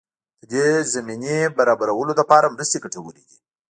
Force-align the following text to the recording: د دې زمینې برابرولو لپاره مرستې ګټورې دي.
د 0.39 0.43
دې 0.51 0.67
زمینې 0.93 1.37
برابرولو 1.57 2.11
لپاره 2.19 2.51
مرستې 2.53 2.77
ګټورې 2.83 3.21
دي. 3.29 3.37